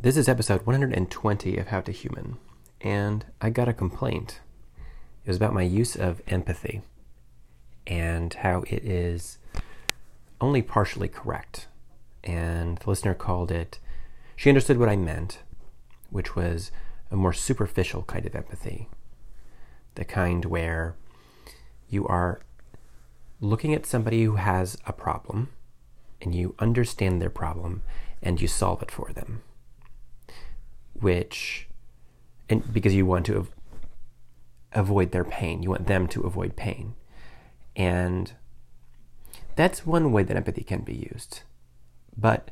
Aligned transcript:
This 0.00 0.16
is 0.16 0.28
episode 0.28 0.64
120 0.64 1.56
of 1.56 1.66
How 1.66 1.80
to 1.80 1.90
Human, 1.90 2.36
and 2.80 3.24
I 3.40 3.50
got 3.50 3.68
a 3.68 3.72
complaint. 3.72 4.38
It 5.24 5.28
was 5.28 5.36
about 5.36 5.52
my 5.52 5.62
use 5.62 5.96
of 5.96 6.22
empathy 6.28 6.82
and 7.84 8.32
how 8.32 8.62
it 8.68 8.84
is 8.84 9.38
only 10.40 10.62
partially 10.62 11.08
correct. 11.08 11.66
And 12.22 12.78
the 12.78 12.88
listener 12.88 13.12
called 13.12 13.50
it, 13.50 13.80
she 14.36 14.48
understood 14.48 14.78
what 14.78 14.88
I 14.88 14.94
meant, 14.94 15.40
which 16.10 16.36
was 16.36 16.70
a 17.10 17.16
more 17.16 17.32
superficial 17.32 18.04
kind 18.04 18.24
of 18.24 18.36
empathy. 18.36 18.88
The 19.96 20.04
kind 20.04 20.44
where 20.44 20.94
you 21.88 22.06
are 22.06 22.40
looking 23.40 23.74
at 23.74 23.84
somebody 23.84 24.22
who 24.22 24.36
has 24.36 24.78
a 24.86 24.92
problem 24.92 25.48
and 26.22 26.36
you 26.36 26.54
understand 26.60 27.20
their 27.20 27.30
problem 27.30 27.82
and 28.22 28.40
you 28.40 28.46
solve 28.46 28.80
it 28.80 28.92
for 28.92 29.12
them 29.12 29.42
which, 31.02 31.68
and 32.48 32.72
because 32.72 32.94
you 32.94 33.06
want 33.06 33.26
to 33.26 33.48
avoid 34.72 35.12
their 35.12 35.24
pain, 35.24 35.62
you 35.62 35.70
want 35.70 35.86
them 35.86 36.06
to 36.08 36.22
avoid 36.22 36.56
pain. 36.56 36.94
And 37.76 38.32
that's 39.56 39.86
one 39.86 40.12
way 40.12 40.22
that 40.22 40.36
empathy 40.36 40.62
can 40.62 40.80
be 40.80 40.94
used. 40.94 41.42
But 42.16 42.50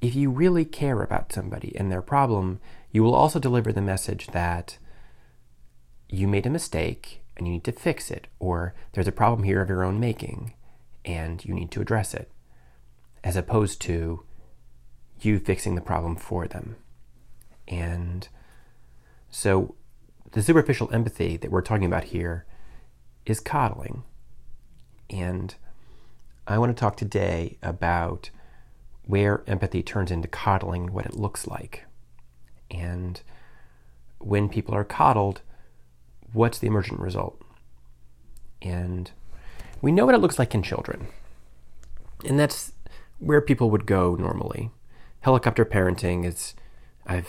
if 0.00 0.14
you 0.14 0.30
really 0.30 0.64
care 0.64 1.02
about 1.02 1.32
somebody 1.32 1.74
and 1.76 1.90
their 1.90 2.02
problem, 2.02 2.60
you 2.92 3.02
will 3.02 3.14
also 3.14 3.38
deliver 3.38 3.72
the 3.72 3.80
message 3.80 4.28
that 4.28 4.78
you 6.08 6.28
made 6.28 6.46
a 6.46 6.50
mistake 6.50 7.22
and 7.36 7.46
you 7.46 7.54
need 7.54 7.64
to 7.64 7.72
fix 7.72 8.10
it, 8.10 8.28
or 8.38 8.74
there's 8.92 9.08
a 9.08 9.12
problem 9.12 9.42
here 9.42 9.60
of 9.60 9.68
your 9.68 9.82
own 9.82 9.98
making 9.98 10.54
and 11.04 11.44
you 11.44 11.52
need 11.52 11.70
to 11.72 11.80
address 11.80 12.14
it, 12.14 12.30
as 13.22 13.36
opposed 13.36 13.80
to 13.82 14.24
you 15.20 15.38
fixing 15.38 15.74
the 15.74 15.80
problem 15.80 16.16
for 16.16 16.46
them. 16.46 16.76
And 17.68 18.28
so 19.30 19.74
the 20.32 20.42
superficial 20.42 20.92
empathy 20.92 21.36
that 21.36 21.50
we're 21.50 21.62
talking 21.62 21.86
about 21.86 22.04
here 22.04 22.44
is 23.26 23.40
coddling. 23.40 24.04
And 25.10 25.54
I 26.46 26.58
want 26.58 26.76
to 26.76 26.80
talk 26.80 26.96
today 26.96 27.56
about 27.62 28.30
where 29.06 29.42
empathy 29.46 29.82
turns 29.82 30.10
into 30.10 30.28
coddling, 30.28 30.92
what 30.92 31.06
it 31.06 31.14
looks 31.14 31.46
like. 31.46 31.84
And 32.70 33.20
when 34.18 34.48
people 34.48 34.74
are 34.74 34.84
coddled, 34.84 35.42
what's 36.32 36.58
the 36.58 36.66
emergent 36.66 37.00
result? 37.00 37.40
And 38.62 39.10
we 39.80 39.92
know 39.92 40.06
what 40.06 40.14
it 40.14 40.20
looks 40.20 40.38
like 40.38 40.54
in 40.54 40.62
children. 40.62 41.08
And 42.24 42.38
that's 42.38 42.72
where 43.18 43.40
people 43.40 43.70
would 43.70 43.86
go 43.86 44.14
normally. 44.14 44.70
Helicopter 45.20 45.64
parenting 45.64 46.24
is, 46.24 46.54
I've 47.06 47.28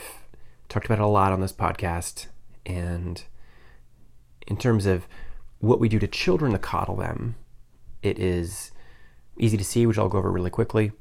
talked 0.68 0.86
about 0.86 0.98
a 0.98 1.06
lot 1.06 1.32
on 1.32 1.40
this 1.40 1.52
podcast. 1.52 2.26
And 2.64 3.22
in 4.46 4.56
terms 4.56 4.86
of 4.86 5.06
what 5.58 5.80
we 5.80 5.88
do 5.88 5.98
to 5.98 6.06
children 6.06 6.52
to 6.52 6.58
coddle 6.58 6.96
them, 6.96 7.36
it 8.02 8.18
is 8.18 8.72
easy 9.38 9.56
to 9.56 9.64
see, 9.64 9.86
which 9.86 9.98
I'll 9.98 10.08
go 10.08 10.18
over 10.18 10.30
really 10.30 10.50
quickly. 10.50 10.92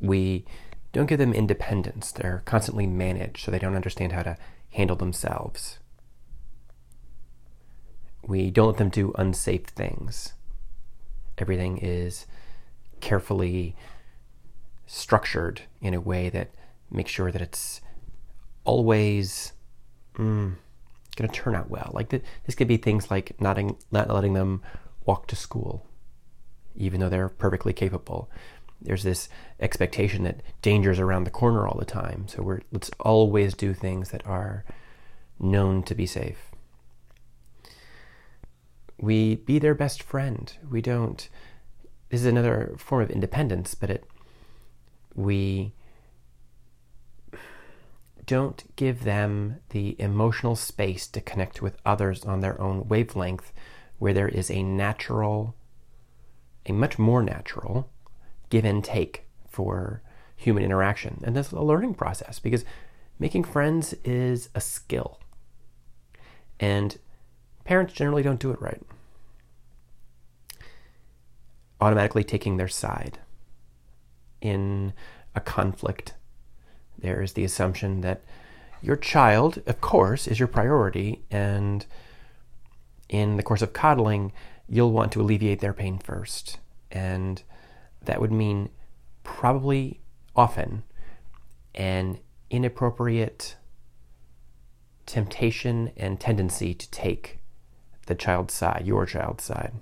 We 0.00 0.44
don't 0.92 1.06
give 1.06 1.18
them 1.18 1.32
independence. 1.32 2.12
They're 2.12 2.42
constantly 2.44 2.86
managed, 2.86 3.44
so 3.44 3.50
they 3.50 3.58
don't 3.58 3.76
understand 3.76 4.12
how 4.12 4.22
to 4.22 4.36
handle 4.70 4.96
themselves. 4.96 5.78
We 8.26 8.50
don't 8.50 8.68
let 8.68 8.76
them 8.76 8.90
do 8.90 9.12
unsafe 9.16 9.66
things. 9.66 10.34
Everything 11.38 11.78
is 11.78 12.26
carefully 13.00 13.76
structured 14.86 15.62
in 15.80 15.94
a 15.94 16.00
way 16.00 16.28
that 16.30 16.50
makes 16.90 17.10
sure 17.10 17.30
that 17.30 17.42
it's 17.42 17.80
always 18.64 19.52
mm, 20.14 20.54
going 21.16 21.28
to 21.30 21.34
turn 21.34 21.54
out 21.54 21.70
well. 21.70 21.90
Like 21.94 22.08
this 22.10 22.54
could 22.54 22.68
be 22.68 22.76
things 22.76 23.10
like 23.10 23.40
not, 23.40 23.58
not 23.90 24.10
letting 24.10 24.34
them 24.34 24.62
walk 25.04 25.26
to 25.28 25.36
school, 25.36 25.86
even 26.76 27.00
though 27.00 27.08
they're 27.08 27.28
perfectly 27.28 27.72
capable. 27.72 28.30
There's 28.80 29.02
this 29.02 29.28
expectation 29.58 30.22
that 30.24 30.42
danger's 30.62 31.00
around 31.00 31.24
the 31.24 31.30
corner 31.30 31.66
all 31.66 31.78
the 31.78 31.84
time. 31.84 32.28
So 32.28 32.42
we're 32.42 32.60
let's 32.70 32.90
always 33.00 33.54
do 33.54 33.74
things 33.74 34.10
that 34.10 34.24
are 34.24 34.64
known 35.40 35.82
to 35.84 35.94
be 35.94 36.06
safe. 36.06 36.52
We 39.00 39.36
be 39.36 39.58
their 39.58 39.74
best 39.74 40.02
friend. 40.02 40.52
We 40.68 40.80
don't. 40.80 41.28
This 42.10 42.20
is 42.20 42.26
another 42.26 42.74
form 42.78 43.02
of 43.02 43.10
independence, 43.10 43.74
but 43.74 43.90
it 43.90 44.04
we 45.14 45.72
don't 48.28 48.76
give 48.76 49.04
them 49.04 49.56
the 49.70 49.96
emotional 49.98 50.54
space 50.54 51.06
to 51.06 51.20
connect 51.20 51.62
with 51.62 51.78
others 51.86 52.26
on 52.26 52.40
their 52.40 52.60
own 52.60 52.86
wavelength, 52.86 53.54
where 53.98 54.12
there 54.12 54.28
is 54.28 54.50
a 54.50 54.62
natural, 54.62 55.54
a 56.66 56.72
much 56.72 56.98
more 56.98 57.22
natural 57.22 57.90
give 58.50 58.66
and 58.66 58.84
take 58.84 59.24
for 59.48 60.02
human 60.36 60.62
interaction. 60.62 61.22
And 61.24 61.34
that's 61.34 61.52
a 61.52 61.60
learning 61.62 61.94
process 61.94 62.38
because 62.38 62.66
making 63.18 63.44
friends 63.44 63.94
is 64.04 64.50
a 64.54 64.60
skill. 64.60 65.18
And 66.60 66.98
parents 67.64 67.94
generally 67.94 68.22
don't 68.22 68.40
do 68.40 68.50
it 68.50 68.60
right. 68.60 68.82
Automatically 71.80 72.24
taking 72.24 72.58
their 72.58 72.68
side 72.68 73.20
in 74.42 74.92
a 75.34 75.40
conflict 75.40 76.12
there's 76.98 77.32
the 77.32 77.44
assumption 77.44 78.00
that 78.02 78.22
your 78.82 78.96
child, 78.96 79.62
of 79.66 79.80
course, 79.80 80.26
is 80.26 80.38
your 80.38 80.48
priority, 80.48 81.22
and 81.30 81.84
in 83.08 83.36
the 83.36 83.42
course 83.42 83.62
of 83.62 83.72
coddling, 83.72 84.32
you'll 84.68 84.92
want 84.92 85.12
to 85.12 85.20
alleviate 85.20 85.60
their 85.60 85.72
pain 85.72 85.98
first. 85.98 86.58
And 86.90 87.42
that 88.04 88.20
would 88.20 88.32
mean 88.32 88.70
probably 89.24 90.00
often 90.36 90.84
an 91.74 92.18
inappropriate 92.50 93.56
temptation 95.06 95.90
and 95.96 96.20
tendency 96.20 96.74
to 96.74 96.90
take 96.90 97.38
the 98.06 98.14
child's 98.14 98.54
side, 98.54 98.82
your 98.86 99.06
child's 99.06 99.44
side. 99.44 99.72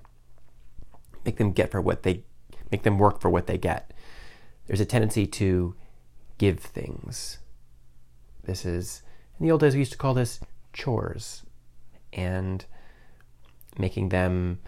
Make 1.25 1.37
them 1.37 1.53
get 1.53 1.71
for 1.71 1.81
what 1.81 2.03
they 2.03 2.23
make 2.71 2.83
them 2.83 2.99
work 2.99 3.21
for 3.21 3.31
what 3.31 3.47
they 3.47 3.59
get. 3.59 3.93
There's 4.67 4.81
a 4.81 4.85
tendency 4.85 5.27
to 5.27 5.75
give 6.39 6.61
things. 6.61 7.39
This 8.45 8.65
is, 8.65 9.03
in 9.39 9.47
the 9.47 9.53
old 9.53 9.61
days, 9.61 9.75
we 9.75 9.81
used 9.81 9.93
to 9.93 9.99
call 9.99 10.15
this 10.15 10.41
chores 10.73 11.43
and 12.13 12.65
making 13.79 14.11
them, 14.11 14.61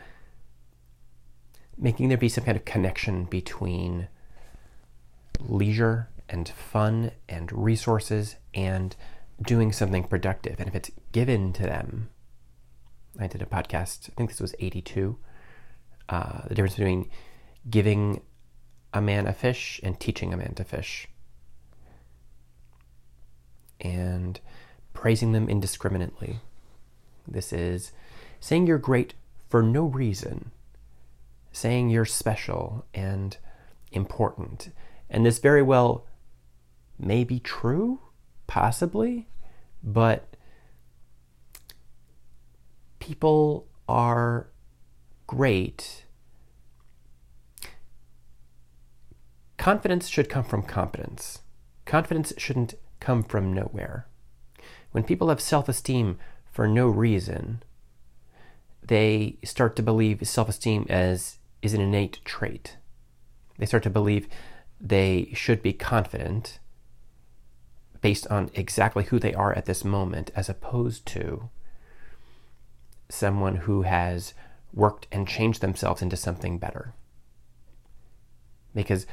making 1.76 2.08
there 2.08 2.18
be 2.18 2.28
some 2.28 2.44
kind 2.44 2.56
of 2.56 2.64
connection 2.64 3.24
between 3.24 4.08
leisure 5.40 6.08
and 6.28 6.48
fun 6.48 7.12
and 7.28 7.50
resources 7.52 8.36
and 8.52 8.96
doing 9.42 9.72
something 9.72 10.04
productive. 10.04 10.58
And 10.58 10.68
if 10.68 10.74
it's 10.74 10.90
given 11.12 11.52
to 11.54 11.62
them, 11.62 12.10
I 13.18 13.26
did 13.26 13.42
a 13.42 13.46
podcast, 13.46 14.10
I 14.10 14.14
think 14.14 14.30
this 14.30 14.40
was 14.40 14.54
82, 14.58 15.18
uh, 16.08 16.42
the 16.48 16.54
difference 16.54 16.76
between 16.76 17.08
giving 17.68 18.22
a 18.92 19.00
man 19.00 19.26
a 19.26 19.32
fish 19.32 19.80
and 19.82 19.98
teaching 19.98 20.32
a 20.32 20.36
man 20.36 20.54
to 20.54 20.64
fish 20.64 21.08
and 23.80 24.40
praising 24.92 25.32
them 25.32 25.48
indiscriminately. 25.48 26.40
This 27.26 27.52
is 27.52 27.92
saying 28.40 28.66
you're 28.66 28.78
great 28.78 29.14
for 29.48 29.62
no 29.62 29.84
reason, 29.84 30.50
saying 31.52 31.90
you're 31.90 32.04
special 32.04 32.84
and 32.94 33.36
important. 33.92 34.70
And 35.10 35.24
this 35.24 35.38
very 35.38 35.62
well 35.62 36.06
may 36.98 37.24
be 37.24 37.40
true, 37.40 38.00
possibly, 38.46 39.28
but 39.82 40.36
people 42.98 43.66
are 43.88 44.48
great. 45.26 46.04
Confidence 49.56 50.08
should 50.08 50.28
come 50.28 50.44
from 50.44 50.62
competence. 50.62 51.40
Confidence 51.84 52.32
shouldn't 52.36 52.74
come 53.00 53.22
from 53.22 53.52
nowhere. 53.52 54.06
When 54.92 55.04
people 55.04 55.28
have 55.28 55.40
self 55.40 55.68
esteem 55.68 56.18
for 56.50 56.66
no 56.66 56.88
reason, 56.88 57.62
they 58.82 59.38
start 59.44 59.76
to 59.76 59.82
believe 59.82 60.26
self 60.26 60.48
esteem 60.48 60.86
as 60.88 61.38
is 61.62 61.74
an 61.74 61.80
innate 61.80 62.20
trait. 62.24 62.76
They 63.58 63.66
start 63.66 63.82
to 63.84 63.90
believe 63.90 64.28
they 64.80 65.30
should 65.34 65.62
be 65.62 65.72
confident 65.72 66.58
based 68.00 68.26
on 68.28 68.50
exactly 68.54 69.04
who 69.04 69.18
they 69.18 69.34
are 69.34 69.52
at 69.52 69.64
this 69.64 69.84
moment, 69.84 70.30
as 70.36 70.48
opposed 70.48 71.04
to 71.06 71.50
someone 73.08 73.56
who 73.56 73.82
has 73.82 74.34
worked 74.72 75.06
and 75.10 75.26
changed 75.26 75.60
themselves 75.60 76.02
into 76.02 76.16
something 76.16 76.58
better. 76.58 76.94
Because 78.74 79.06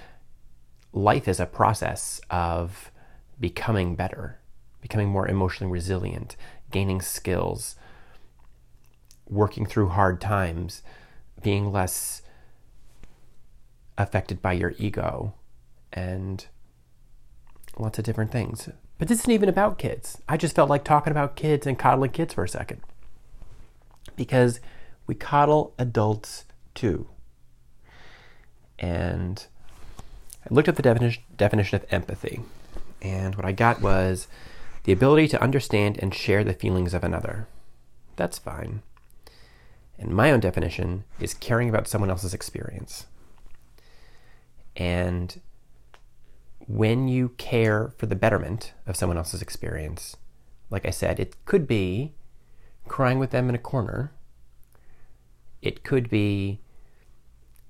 life 0.93 1.27
is 1.27 1.39
a 1.39 1.45
process 1.45 2.21
of 2.29 2.91
becoming 3.39 3.95
better, 3.95 4.39
becoming 4.81 5.09
more 5.09 5.27
emotionally 5.27 5.71
resilient, 5.71 6.35
gaining 6.71 7.01
skills, 7.01 7.75
working 9.27 9.65
through 9.65 9.89
hard 9.89 10.21
times, 10.21 10.81
being 11.41 11.71
less 11.71 12.21
affected 13.97 14.41
by 14.41 14.53
your 14.53 14.73
ego, 14.77 15.33
and 15.93 16.47
lots 17.77 17.97
of 17.97 18.05
different 18.05 18.31
things. 18.31 18.69
But 18.97 19.07
this 19.07 19.19
isn't 19.19 19.31
even 19.31 19.49
about 19.49 19.77
kids. 19.77 20.21
I 20.27 20.37
just 20.37 20.55
felt 20.55 20.69
like 20.69 20.83
talking 20.83 21.11
about 21.11 21.35
kids 21.35 21.67
and 21.67 21.77
coddling 21.77 22.11
kids 22.11 22.33
for 22.33 22.43
a 22.43 22.49
second. 22.49 22.81
Because 24.15 24.59
we 25.07 25.15
coddle 25.15 25.73
adults 25.77 26.45
too. 26.73 27.07
And 28.79 29.45
I 30.49 30.53
looked 30.53 30.67
at 30.67 30.77
the 30.77 31.17
definition 31.37 31.75
of 31.75 31.85
empathy. 31.89 32.41
And 33.05 33.35
what 33.35 33.45
I 33.45 33.51
got 33.51 33.81
was 33.81 34.27
the 34.83 34.91
ability 34.91 35.27
to 35.27 35.41
understand 35.41 35.99
and 36.01 36.11
share 36.11 36.43
the 36.43 36.53
feelings 36.53 36.95
of 36.95 37.03
another. 37.03 37.47
That's 38.15 38.39
fine. 38.39 38.81
And 39.99 40.09
my 40.09 40.31
own 40.31 40.39
definition 40.39 41.03
is 41.19 41.35
caring 41.35 41.69
about 41.69 41.87
someone 41.87 42.09
else's 42.09 42.33
experience. 42.33 43.05
And 44.75 45.39
when 46.67 47.07
you 47.07 47.29
care 47.37 47.93
for 47.95 48.07
the 48.07 48.15
betterment 48.15 48.73
of 48.87 48.95
someone 48.95 49.17
else's 49.17 49.41
experience, 49.41 50.17
like 50.71 50.87
I 50.87 50.89
said, 50.89 51.19
it 51.19 51.45
could 51.45 51.67
be 51.67 52.15
crying 52.87 53.19
with 53.19 53.29
them 53.29 53.49
in 53.49 53.55
a 53.55 53.59
corner. 53.59 54.11
It 55.61 55.83
could 55.83 56.09
be 56.09 56.59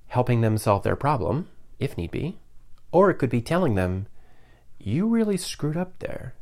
helping 0.07 0.39
them 0.39 0.57
solve 0.57 0.83
their 0.83 0.95
problem, 0.95 1.49
if 1.77 1.97
need 1.97 2.11
be. 2.11 2.37
Or 2.93 3.09
it 3.09 3.15
could 3.15 3.29
be 3.29 3.41
telling 3.41 3.75
them, 3.75 4.07
you 4.85 5.07
really 5.07 5.35
screwed 5.35 5.75
up 5.75 5.97
there. 5.97 6.35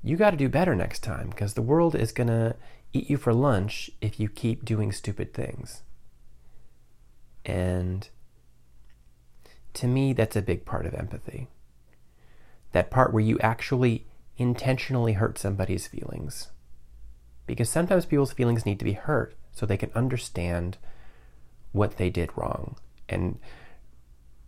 You 0.00 0.16
got 0.16 0.30
to 0.30 0.36
do 0.36 0.48
better 0.48 0.76
next 0.76 1.00
time 1.00 1.30
because 1.30 1.54
the 1.54 1.62
world 1.62 1.96
is 1.96 2.12
going 2.12 2.28
to 2.28 2.54
eat 2.92 3.10
you 3.10 3.16
for 3.16 3.34
lunch 3.34 3.90
if 4.00 4.20
you 4.20 4.28
keep 4.28 4.64
doing 4.64 4.92
stupid 4.92 5.34
things. 5.34 5.82
And 7.44 8.08
to 9.74 9.88
me, 9.88 10.12
that's 10.12 10.36
a 10.36 10.42
big 10.42 10.64
part 10.64 10.86
of 10.86 10.94
empathy. 10.94 11.48
That 12.70 12.90
part 12.90 13.12
where 13.12 13.22
you 13.22 13.36
actually 13.40 14.06
intentionally 14.36 15.14
hurt 15.14 15.36
somebody's 15.36 15.88
feelings. 15.88 16.50
Because 17.48 17.68
sometimes 17.68 18.06
people's 18.06 18.32
feelings 18.32 18.64
need 18.64 18.78
to 18.78 18.84
be 18.84 18.92
hurt 18.92 19.34
so 19.50 19.66
they 19.66 19.76
can 19.76 19.90
understand 19.92 20.78
what 21.72 21.96
they 21.96 22.10
did 22.10 22.30
wrong 22.36 22.76
and 23.08 23.40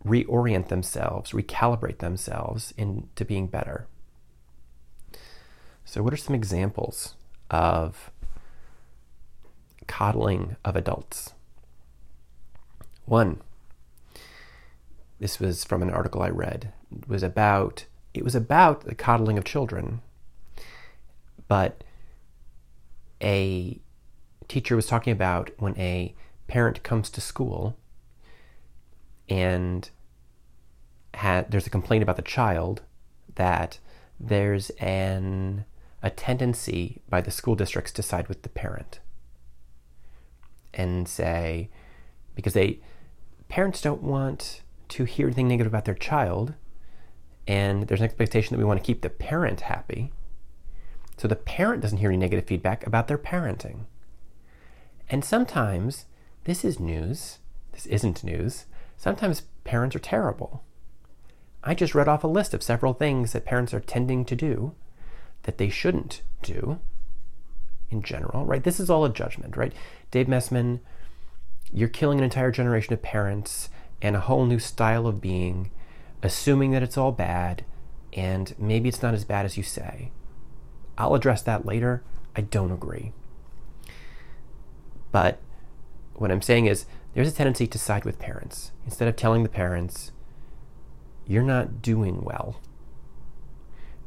reorient 0.05 0.69
themselves, 0.69 1.31
recalibrate 1.31 1.99
themselves 1.99 2.73
into 2.77 3.25
being 3.25 3.47
better. 3.47 3.87
So, 5.85 6.03
what 6.03 6.13
are 6.13 6.17
some 6.17 6.35
examples 6.35 7.15
of 7.49 8.11
coddling 9.87 10.55
of 10.63 10.75
adults? 10.75 11.33
One, 13.05 13.41
this 15.19 15.39
was 15.39 15.63
from 15.63 15.81
an 15.81 15.89
article 15.89 16.21
I 16.21 16.29
read, 16.29 16.71
it 16.95 17.09
was 17.09 17.23
about 17.23 17.85
it 18.13 18.23
was 18.23 18.35
about 18.35 18.85
the 18.85 18.95
coddling 18.95 19.37
of 19.37 19.43
children, 19.43 20.01
but 21.47 21.83
a 23.21 23.79
teacher 24.47 24.75
was 24.75 24.87
talking 24.87 25.13
about 25.13 25.51
when 25.57 25.77
a 25.77 26.15
parent 26.47 26.83
comes 26.83 27.09
to 27.11 27.21
school 27.21 27.77
and 29.29 29.89
had, 31.13 31.51
there's 31.51 31.67
a 31.67 31.69
complaint 31.71 32.03
about 32.03 32.15
the 32.15 32.21
child 32.21 32.81
that 33.35 33.79
there's 34.19 34.69
an 34.71 35.65
a 36.01 36.09
tendency 36.09 37.01
by 37.09 37.19
the 37.21 37.31
school 37.31 37.55
districts 37.55 37.91
to 37.91 38.01
side 38.01 38.27
with 38.29 38.41
the 38.43 38.49
parent 38.49 38.99
and 40.73 41.07
say 41.07 41.69
because 42.35 42.53
they 42.53 42.79
parents 43.49 43.81
don't 43.81 44.01
want 44.01 44.61
to 44.87 45.03
hear 45.03 45.27
anything 45.27 45.47
negative 45.47 45.71
about 45.71 45.85
their 45.85 45.95
child 45.95 46.53
and 47.47 47.87
there's 47.87 47.99
an 47.99 48.05
expectation 48.05 48.53
that 48.53 48.59
we 48.59 48.63
want 48.63 48.79
to 48.79 48.85
keep 48.85 49.01
the 49.01 49.09
parent 49.09 49.61
happy. 49.61 50.11
So 51.17 51.27
the 51.27 51.35
parent 51.35 51.81
doesn't 51.81 51.97
hear 51.97 52.09
any 52.09 52.17
negative 52.17 52.45
feedback 52.45 52.85
about 52.85 53.07
their 53.07 53.17
parenting. 53.17 53.85
And 55.09 55.25
sometimes 55.25 56.05
this 56.43 56.63
is 56.63 56.79
news 56.79 57.39
this 57.71 57.85
isn't 57.87 58.23
news 58.23 58.65
sometimes 58.99 59.43
parents 59.63 59.95
are 59.95 59.99
terrible 59.99 60.63
I 61.63 61.73
just 61.73 61.95
read 61.95 62.07
off 62.07 62.23
a 62.23 62.27
list 62.27 62.53
of 62.53 62.63
several 62.63 62.93
things 62.93 63.33
that 63.33 63.45
parents 63.45 63.73
are 63.73 63.79
tending 63.79 64.23
to 64.25 64.35
do 64.35 64.73
that 65.43 65.57
they 65.57 65.69
shouldn't 65.69 66.21
do 66.41 66.79
in 67.89 68.01
general, 68.01 68.45
right? 68.45 68.63
This 68.63 68.79
is 68.79 68.89
all 68.89 69.03
a 69.03 69.11
judgment, 69.11 69.57
right? 69.57 69.73
Dave 70.11 70.27
Messman, 70.27 70.79
you're 71.71 71.89
killing 71.89 72.19
an 72.19 72.23
entire 72.23 72.51
generation 72.51 72.93
of 72.93 73.01
parents 73.01 73.69
and 74.01 74.15
a 74.15 74.21
whole 74.21 74.45
new 74.45 74.59
style 74.59 75.05
of 75.07 75.19
being, 75.19 75.71
assuming 76.23 76.71
that 76.71 76.83
it's 76.83 76.97
all 76.97 77.11
bad 77.11 77.65
and 78.13 78.55
maybe 78.57 78.89
it's 78.89 79.01
not 79.01 79.13
as 79.13 79.25
bad 79.25 79.45
as 79.45 79.57
you 79.57 79.63
say. 79.63 80.11
I'll 80.97 81.15
address 81.15 81.41
that 81.43 81.65
later. 81.65 82.03
I 82.35 82.41
don't 82.41 82.71
agree. 82.71 83.11
But 85.11 85.39
what 86.15 86.31
I'm 86.31 86.41
saying 86.41 86.67
is 86.67 86.85
there's 87.13 87.27
a 87.27 87.31
tendency 87.31 87.67
to 87.67 87.79
side 87.79 88.05
with 88.05 88.19
parents. 88.19 88.71
Instead 88.85 89.07
of 89.07 89.15
telling 89.15 89.43
the 89.43 89.49
parents, 89.49 90.11
you're 91.25 91.43
not 91.43 91.81
doing 91.81 92.23
well. 92.23 92.59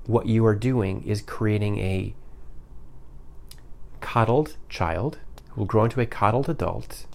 What 0.06 0.26
you 0.26 0.44
are 0.46 0.54
doing 0.54 1.04
is 1.04 1.22
creating 1.22 1.78
a 1.78 2.14
coddled 4.00 4.56
child 4.68 5.18
who 5.50 5.60
will 5.60 5.66
grow 5.66 5.84
into 5.84 6.00
a 6.00 6.06
coddled 6.06 6.48
adult 6.48 7.06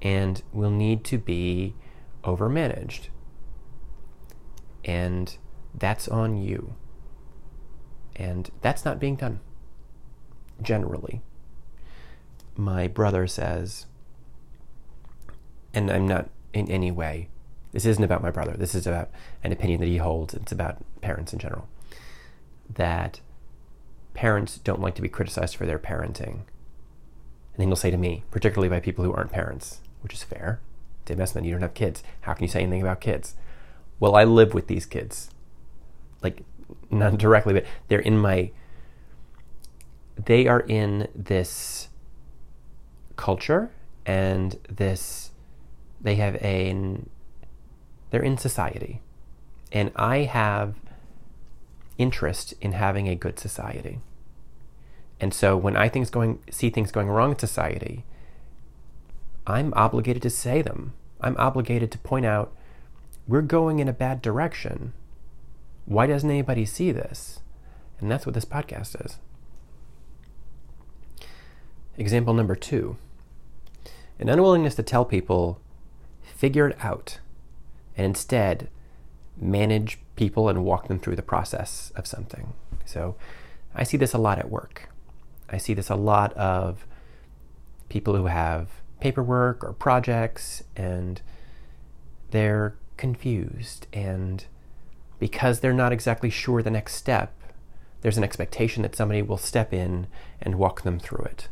and 0.00 0.42
will 0.52 0.70
need 0.70 1.04
to 1.04 1.18
be 1.18 1.74
overmanaged. 2.22 3.08
And 4.84 5.36
that's 5.74 6.08
on 6.08 6.36
you. 6.36 6.74
And 8.14 8.50
that's 8.62 8.84
not 8.84 9.00
being 9.00 9.16
done 9.16 9.40
generally. 10.62 11.22
My 12.56 12.88
brother 12.88 13.26
says, 13.26 13.86
and 15.74 15.90
I'm 15.90 16.06
not 16.06 16.28
in 16.52 16.70
any 16.70 16.90
way 16.90 17.28
this 17.72 17.84
isn't 17.84 18.02
about 18.02 18.22
my 18.22 18.30
brother. 18.30 18.54
This 18.56 18.74
is 18.74 18.86
about 18.86 19.10
an 19.44 19.52
opinion 19.52 19.80
that 19.80 19.86
he 19.86 19.98
holds. 19.98 20.34
It's 20.34 20.52
about 20.52 20.78
parents 21.00 21.32
in 21.32 21.38
general. 21.38 21.68
That 22.68 23.20
parents 24.14 24.58
don't 24.58 24.80
like 24.80 24.94
to 24.94 25.02
be 25.02 25.08
criticized 25.08 25.56
for 25.56 25.66
their 25.66 25.78
parenting. 25.78 26.44
And 27.52 27.58
then 27.58 27.68
he'll 27.68 27.76
say 27.76 27.90
to 27.90 27.96
me, 27.96 28.24
particularly 28.30 28.68
by 28.68 28.80
people 28.80 29.04
who 29.04 29.12
aren't 29.12 29.32
parents, 29.32 29.80
which 30.00 30.14
is 30.14 30.22
fair. 30.22 30.60
Dave 31.04 31.18
Messman, 31.18 31.44
you 31.44 31.52
don't 31.52 31.62
have 31.62 31.74
kids. 31.74 32.02
How 32.22 32.32
can 32.32 32.44
you 32.44 32.48
say 32.48 32.62
anything 32.62 32.82
about 32.82 33.00
kids? 33.00 33.34
Well, 34.00 34.16
I 34.16 34.24
live 34.24 34.54
with 34.54 34.66
these 34.66 34.86
kids. 34.86 35.30
Like, 36.22 36.42
not 36.90 37.18
directly, 37.18 37.52
but 37.54 37.64
they're 37.88 37.98
in 37.98 38.18
my. 38.18 38.50
They 40.16 40.46
are 40.46 40.60
in 40.60 41.08
this 41.14 41.88
culture 43.16 43.70
and 44.06 44.58
this. 44.68 45.27
They 46.00 46.16
have 46.16 46.36
an 46.36 47.08
they're 48.10 48.22
in 48.22 48.38
society. 48.38 49.00
And 49.70 49.92
I 49.96 50.18
have 50.18 50.76
interest 51.98 52.54
in 52.60 52.72
having 52.72 53.08
a 53.08 53.14
good 53.14 53.38
society. 53.38 54.00
And 55.20 55.34
so 55.34 55.56
when 55.56 55.76
I 55.76 55.88
things 55.88 56.10
going, 56.10 56.38
see 56.50 56.70
things 56.70 56.92
going 56.92 57.08
wrong 57.08 57.32
in 57.32 57.38
society, 57.38 58.04
I'm 59.46 59.74
obligated 59.74 60.22
to 60.22 60.30
say 60.30 60.62
them. 60.62 60.94
I'm 61.20 61.36
obligated 61.36 61.90
to 61.92 61.98
point 61.98 62.24
out 62.24 62.54
we're 63.26 63.42
going 63.42 63.78
in 63.78 63.88
a 63.88 63.92
bad 63.92 64.22
direction. 64.22 64.92
Why 65.86 66.06
doesn't 66.06 66.30
anybody 66.30 66.64
see 66.64 66.92
this? 66.92 67.40
And 68.00 68.10
that's 68.10 68.24
what 68.24 68.34
this 68.34 68.44
podcast 68.44 69.04
is. 69.04 69.18
Example 71.96 72.32
number 72.32 72.54
two 72.54 72.96
an 74.20 74.28
unwillingness 74.28 74.74
to 74.74 74.82
tell 74.82 75.04
people, 75.04 75.60
figure 76.34 76.68
it 76.68 76.76
out 76.80 77.18
and 77.96 78.06
instead 78.06 78.68
manage 79.36 79.98
people 80.16 80.48
and 80.48 80.64
walk 80.64 80.88
them 80.88 80.98
through 80.98 81.16
the 81.16 81.22
process 81.22 81.92
of 81.96 82.06
something. 82.06 82.52
So 82.84 83.16
I 83.74 83.84
see 83.84 83.96
this 83.96 84.14
a 84.14 84.18
lot 84.18 84.38
at 84.38 84.50
work. 84.50 84.88
I 85.48 85.58
see 85.58 85.74
this 85.74 85.90
a 85.90 85.94
lot 85.94 86.32
of 86.34 86.86
people 87.88 88.16
who 88.16 88.26
have 88.26 88.68
paperwork 89.00 89.64
or 89.64 89.72
projects 89.72 90.62
and 90.76 91.20
they're 92.30 92.74
confused 92.96 93.86
and 93.92 94.44
because 95.18 95.60
they're 95.60 95.72
not 95.72 95.92
exactly 95.92 96.30
sure 96.30 96.62
the 96.62 96.70
next 96.70 96.94
step, 96.94 97.32
there's 98.02 98.18
an 98.18 98.24
expectation 98.24 98.82
that 98.82 98.94
somebody 98.94 99.22
will 99.22 99.36
step 99.36 99.72
in 99.72 100.06
and 100.40 100.56
walk 100.56 100.82
them 100.82 100.98
through 100.98 101.24
it. 101.24 101.48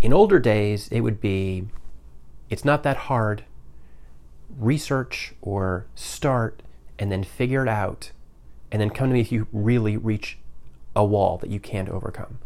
In 0.00 0.12
older 0.12 0.38
days, 0.38 0.88
it 0.88 1.00
would 1.00 1.20
be 1.20 1.66
it's 2.50 2.64
not 2.64 2.82
that 2.82 2.96
hard 2.96 3.44
research 4.58 5.32
or 5.40 5.86
start 5.94 6.62
and 6.98 7.10
then 7.10 7.24
figure 7.24 7.62
it 7.62 7.68
out 7.68 8.10
and 8.70 8.80
then 8.80 8.90
come 8.90 9.08
to 9.08 9.14
me 9.14 9.20
if 9.20 9.32
you 9.32 9.46
really 9.52 9.96
reach 9.96 10.38
a 10.94 11.04
wall 11.04 11.38
that 11.38 11.50
you 11.50 11.60
can't 11.60 11.88
overcome. 11.88 12.38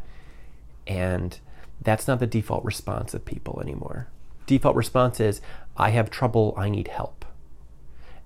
And 0.86 1.38
that's 1.80 2.06
not 2.06 2.20
the 2.20 2.26
default 2.26 2.64
response 2.64 3.14
of 3.14 3.24
people 3.24 3.60
anymore. 3.60 4.08
Default 4.46 4.76
response 4.76 5.20
is, 5.20 5.40
I 5.76 5.90
have 5.90 6.10
trouble, 6.10 6.54
I 6.56 6.68
need 6.68 6.88
help. 6.88 7.24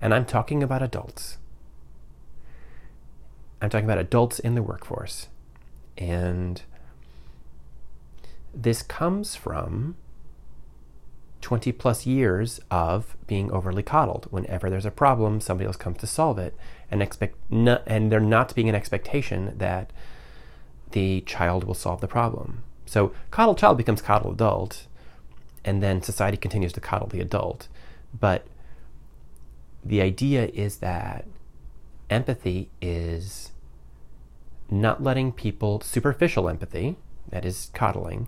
And 0.01 0.13
I'm 0.13 0.25
talking 0.25 0.61
about 0.61 0.83
adults. 0.83 1.37
I'm 3.61 3.69
talking 3.69 3.85
about 3.85 3.97
adults 3.97 4.39
in 4.39 4.55
the 4.55 4.63
workforce. 4.63 5.27
And 5.97 6.61
this 8.53 8.81
comes 8.81 9.35
from 9.35 9.95
20 11.41 11.71
plus 11.71 12.05
years 12.05 12.59
of 12.69 13.15
being 13.27 13.51
overly 13.51 13.83
coddled. 13.83 14.27
Whenever 14.29 14.69
there's 14.69 14.85
a 14.85 14.91
problem, 14.91 15.39
somebody 15.39 15.67
else 15.67 15.77
comes 15.77 15.97
to 15.99 16.07
solve 16.07 16.37
it, 16.37 16.55
and 16.91 17.01
expect 17.01 17.35
not, 17.49 17.83
and 17.85 18.11
there 18.11 18.19
not 18.19 18.53
being 18.55 18.69
an 18.69 18.75
expectation 18.75 19.53
that 19.57 19.91
the 20.91 21.21
child 21.21 21.63
will 21.63 21.73
solve 21.73 22.01
the 22.01 22.07
problem. 22.07 22.63
So 22.85 23.13
coddled 23.31 23.57
child 23.57 23.77
becomes 23.77 24.01
coddled 24.01 24.33
adult, 24.35 24.87
and 25.63 25.81
then 25.83 26.01
society 26.01 26.37
continues 26.37 26.73
to 26.73 26.81
coddle 26.81 27.07
the 27.07 27.21
adult. 27.21 27.67
But 28.17 28.47
the 29.83 30.01
idea 30.01 30.47
is 30.47 30.77
that 30.77 31.25
empathy 32.09 32.69
is 32.81 33.51
not 34.69 35.01
letting 35.01 35.31
people 35.31 35.81
superficial 35.81 36.49
empathy, 36.49 36.97
that 37.29 37.45
is 37.45 37.69
coddling, 37.73 38.27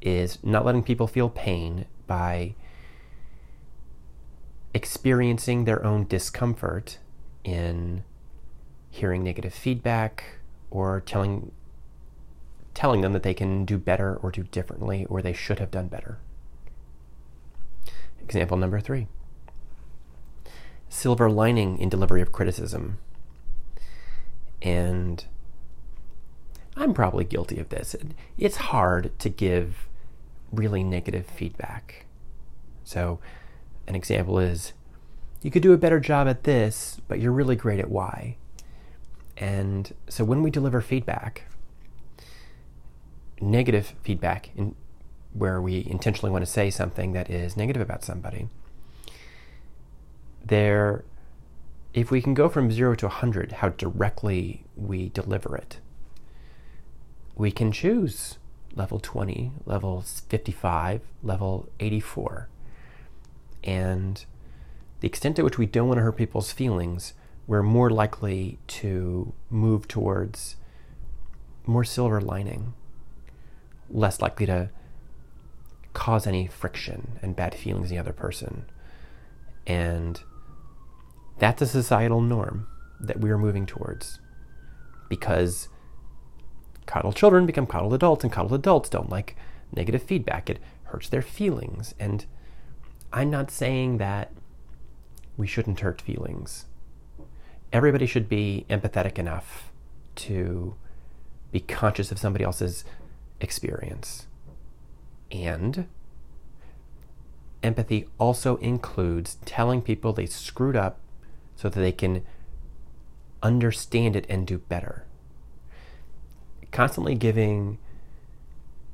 is 0.00 0.38
not 0.42 0.64
letting 0.64 0.82
people 0.82 1.06
feel 1.06 1.28
pain 1.28 1.86
by 2.06 2.54
experiencing 4.74 5.64
their 5.64 5.84
own 5.84 6.06
discomfort 6.06 6.98
in 7.44 8.04
hearing 8.90 9.22
negative 9.22 9.54
feedback 9.54 10.24
or 10.70 11.00
telling 11.00 11.52
telling 12.74 13.00
them 13.00 13.14
that 13.14 13.22
they 13.22 13.32
can 13.32 13.64
do 13.64 13.78
better 13.78 14.16
or 14.16 14.30
do 14.30 14.42
differently 14.42 15.06
or 15.06 15.22
they 15.22 15.32
should 15.32 15.58
have 15.58 15.70
done 15.70 15.88
better. 15.88 16.18
Example 18.22 18.58
number 18.58 18.80
3. 18.80 19.06
Silver 20.90 21.30
lining 21.30 21.78
in 21.78 21.88
delivery 21.88 22.20
of 22.20 22.32
criticism. 22.32 22.98
And 24.60 25.24
I'm 26.76 26.92
probably 26.92 27.24
guilty 27.24 27.58
of 27.58 27.70
this. 27.70 27.96
It's 28.36 28.56
hard 28.56 29.18
to 29.20 29.30
give 29.30 29.88
really 30.52 30.84
negative 30.84 31.26
feedback. 31.26 32.06
So, 32.84 33.18
an 33.86 33.94
example 33.94 34.38
is 34.38 34.72
you 35.42 35.50
could 35.50 35.62
do 35.62 35.72
a 35.72 35.78
better 35.78 36.00
job 36.00 36.28
at 36.28 36.44
this, 36.44 37.00
but 37.08 37.20
you're 37.20 37.32
really 37.32 37.56
great 37.56 37.78
at 37.78 37.90
Y. 37.90 38.36
And 39.36 39.92
so, 40.08 40.24
when 40.24 40.42
we 40.42 40.50
deliver 40.50 40.80
feedback, 40.80 41.44
negative 43.40 43.94
feedback, 44.02 44.50
in, 44.56 44.74
where 45.32 45.60
we 45.60 45.86
intentionally 45.88 46.32
want 46.32 46.44
to 46.44 46.50
say 46.50 46.70
something 46.70 47.12
that 47.12 47.28
is 47.28 47.56
negative 47.56 47.82
about 47.82 48.02
somebody, 48.02 48.48
there, 50.44 51.04
if 51.92 52.10
we 52.10 52.22
can 52.22 52.34
go 52.34 52.48
from 52.48 52.70
zero 52.70 52.94
to 52.94 53.06
100, 53.06 53.52
how 53.52 53.70
directly 53.70 54.64
we 54.76 55.08
deliver 55.10 55.56
it, 55.56 55.80
we 57.34 57.50
can 57.50 57.72
choose 57.72 58.38
level 58.76 59.00
20, 59.00 59.52
level 59.64 60.02
55, 60.02 61.00
level 61.22 61.68
84. 61.80 62.48
And 63.64 64.24
the 65.00 65.08
extent 65.08 65.36
to 65.36 65.42
which 65.42 65.58
we 65.58 65.66
don't 65.66 65.88
want 65.88 65.98
to 65.98 66.02
hurt 66.02 66.16
people's 66.16 66.52
feelings, 66.52 67.14
we're 67.46 67.62
more 67.62 67.90
likely 67.90 68.58
to 68.68 69.32
move 69.50 69.88
towards 69.88 70.56
more 71.64 71.84
silver 71.84 72.20
lining, 72.20 72.74
less 73.90 74.20
likely 74.20 74.46
to 74.46 74.70
cause 75.94 76.26
any 76.26 76.46
friction 76.46 77.18
and 77.22 77.34
bad 77.34 77.54
feelings 77.54 77.90
in 77.90 77.96
the 77.96 78.00
other 78.00 78.12
person. 78.12 78.66
And 79.66 80.20
that's 81.38 81.62
a 81.62 81.66
societal 81.66 82.20
norm 82.20 82.68
that 83.00 83.20
we 83.20 83.30
are 83.30 83.38
moving 83.38 83.66
towards 83.66 84.20
because 85.08 85.68
coddled 86.86 87.16
children 87.16 87.46
become 87.46 87.66
coddled 87.66 87.94
adults, 87.94 88.24
and 88.24 88.32
coddled 88.32 88.54
adults 88.54 88.88
don't 88.88 89.10
like 89.10 89.36
negative 89.74 90.02
feedback. 90.02 90.48
It 90.48 90.58
hurts 90.84 91.08
their 91.08 91.22
feelings. 91.22 91.94
And 91.98 92.24
I'm 93.12 93.30
not 93.30 93.50
saying 93.50 93.98
that 93.98 94.32
we 95.36 95.46
shouldn't 95.46 95.80
hurt 95.80 96.00
feelings. 96.00 96.66
Everybody 97.72 98.06
should 98.06 98.28
be 98.28 98.64
empathetic 98.70 99.18
enough 99.18 99.72
to 100.16 100.76
be 101.52 101.60
conscious 101.60 102.10
of 102.10 102.18
somebody 102.18 102.44
else's 102.44 102.84
experience. 103.40 104.26
And 105.30 105.88
empathy 107.62 108.08
also 108.18 108.56
includes 108.58 109.38
telling 109.44 109.82
people 109.82 110.12
they 110.12 110.26
screwed 110.26 110.76
up 110.76 111.00
so 111.56 111.68
that 111.68 111.80
they 111.80 111.92
can 111.92 112.22
understand 113.42 114.16
it 114.16 114.26
and 114.28 114.46
do 114.46 114.58
better 114.58 115.04
constantly 116.76 117.14
giving 117.14 117.78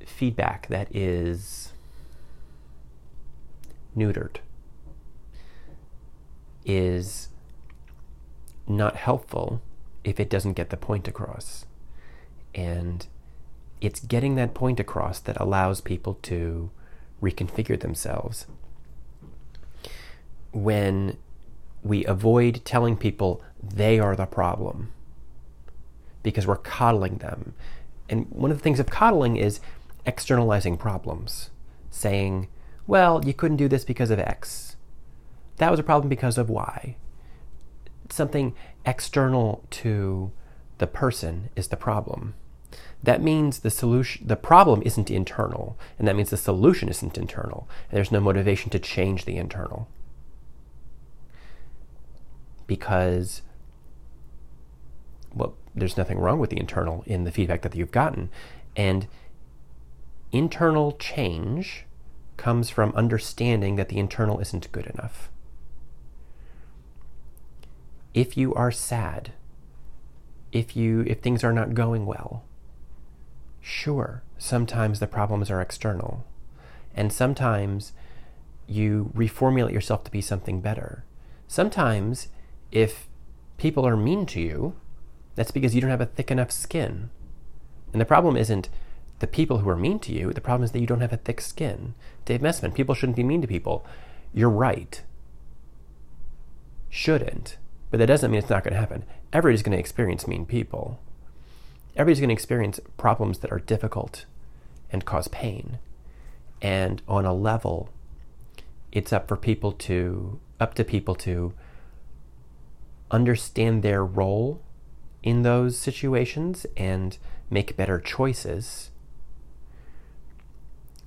feedback 0.06 0.68
that 0.68 0.86
is 0.94 1.72
neutered 3.96 4.36
is 6.64 7.28
not 8.68 8.94
helpful 8.94 9.60
if 10.04 10.20
it 10.20 10.30
doesn't 10.30 10.52
get 10.52 10.70
the 10.70 10.76
point 10.76 11.08
across. 11.08 11.66
And 12.54 13.04
it's 13.80 13.98
getting 13.98 14.36
that 14.36 14.54
point 14.54 14.78
across 14.78 15.18
that 15.18 15.40
allows 15.40 15.80
people 15.80 16.14
to 16.22 16.70
reconfigure 17.20 17.80
themselves. 17.80 18.46
When 20.52 21.16
we 21.82 22.04
avoid 22.04 22.64
telling 22.64 22.96
people 22.96 23.42
they 23.60 23.98
are 23.98 24.14
the 24.14 24.26
problem, 24.26 24.92
because 26.22 26.46
we're 26.46 26.56
coddling 26.56 27.18
them. 27.18 27.54
And 28.08 28.26
one 28.30 28.50
of 28.50 28.58
the 28.58 28.62
things 28.62 28.80
of 28.80 28.86
coddling 28.86 29.36
is 29.36 29.60
externalizing 30.04 30.76
problems, 30.76 31.50
saying, 31.90 32.48
well, 32.86 33.24
you 33.24 33.32
couldn't 33.32 33.56
do 33.56 33.68
this 33.68 33.84
because 33.84 34.10
of 34.10 34.18
X. 34.18 34.76
That 35.56 35.70
was 35.70 35.80
a 35.80 35.84
problem 35.84 36.08
because 36.08 36.38
of 36.38 36.50
Y. 36.50 36.96
Something 38.10 38.54
external 38.84 39.64
to 39.70 40.32
the 40.78 40.86
person 40.86 41.50
is 41.54 41.68
the 41.68 41.76
problem. 41.76 42.34
That 43.02 43.22
means 43.22 43.60
the 43.60 43.70
solution, 43.70 44.26
the 44.26 44.36
problem 44.36 44.82
isn't 44.84 45.10
internal, 45.10 45.78
and 45.98 46.06
that 46.06 46.16
means 46.16 46.30
the 46.30 46.36
solution 46.36 46.88
isn't 46.88 47.18
internal. 47.18 47.68
And 47.90 47.96
there's 47.96 48.12
no 48.12 48.20
motivation 48.20 48.70
to 48.70 48.78
change 48.78 49.24
the 49.24 49.36
internal. 49.36 49.88
Because 52.66 53.42
well, 55.34 55.54
there's 55.74 55.96
nothing 55.96 56.18
wrong 56.18 56.38
with 56.38 56.50
the 56.50 56.60
internal 56.60 57.02
in 57.06 57.24
the 57.24 57.30
feedback 57.30 57.62
that 57.62 57.74
you've 57.74 57.90
gotten. 57.90 58.30
And 58.76 59.06
internal 60.30 60.92
change 60.92 61.84
comes 62.36 62.70
from 62.70 62.92
understanding 62.94 63.76
that 63.76 63.88
the 63.88 63.98
internal 63.98 64.40
isn't 64.40 64.72
good 64.72 64.86
enough. 64.86 65.30
If 68.14 68.36
you 68.36 68.54
are 68.54 68.70
sad, 68.70 69.32
if 70.50 70.76
you 70.76 71.00
if 71.06 71.20
things 71.20 71.42
are 71.42 71.52
not 71.52 71.74
going 71.74 72.04
well, 72.04 72.44
sure, 73.60 74.22
sometimes 74.36 75.00
the 75.00 75.06
problems 75.06 75.50
are 75.50 75.62
external. 75.62 76.26
And 76.94 77.10
sometimes 77.10 77.92
you 78.66 79.10
reformulate 79.16 79.72
yourself 79.72 80.04
to 80.04 80.10
be 80.10 80.20
something 80.20 80.60
better. 80.60 81.04
Sometimes 81.48 82.28
if 82.70 83.08
people 83.56 83.86
are 83.86 83.96
mean 83.96 84.26
to 84.26 84.40
you, 84.40 84.74
that's 85.34 85.50
because 85.50 85.74
you 85.74 85.80
don't 85.80 85.90
have 85.90 86.00
a 86.00 86.06
thick 86.06 86.30
enough 86.30 86.50
skin. 86.50 87.10
And 87.92 88.00
the 88.00 88.06
problem 88.06 88.36
isn't 88.36 88.68
the 89.18 89.26
people 89.26 89.58
who 89.58 89.68
are 89.68 89.76
mean 89.76 89.98
to 90.00 90.12
you, 90.12 90.32
the 90.32 90.40
problem 90.40 90.64
is 90.64 90.72
that 90.72 90.80
you 90.80 90.86
don't 90.86 91.00
have 91.00 91.12
a 91.12 91.18
thick 91.18 91.40
skin. 91.40 91.94
Dave 92.24 92.40
Messman, 92.40 92.74
people 92.74 92.94
shouldn't 92.94 93.16
be 93.16 93.22
mean 93.22 93.40
to 93.40 93.46
people. 93.46 93.86
You're 94.34 94.50
right. 94.50 95.02
Shouldn't. 96.88 97.56
But 97.90 97.98
that 97.98 98.06
doesn't 98.06 98.30
mean 98.30 98.38
it's 98.38 98.50
not 98.50 98.64
going 98.64 98.74
to 98.74 98.80
happen. 98.80 99.04
Everybody's 99.32 99.62
going 99.62 99.76
to 99.76 99.78
experience 99.78 100.26
mean 100.26 100.46
people. 100.46 100.98
Everybody's 101.94 102.20
going 102.20 102.30
to 102.30 102.34
experience 102.34 102.80
problems 102.96 103.38
that 103.38 103.52
are 103.52 103.60
difficult 103.60 104.24
and 104.90 105.04
cause 105.04 105.28
pain. 105.28 105.78
And 106.60 107.02
on 107.06 107.24
a 107.24 107.34
level, 107.34 107.90
it's 108.90 109.12
up 109.12 109.28
for 109.28 109.36
people 109.36 109.72
to, 109.72 110.40
up 110.58 110.74
to 110.74 110.84
people 110.84 111.14
to 111.16 111.52
understand 113.10 113.82
their 113.82 114.04
role 114.04 114.62
in 115.22 115.42
those 115.42 115.78
situations 115.78 116.66
and 116.76 117.18
make 117.50 117.76
better 117.76 117.98
choices 118.00 118.90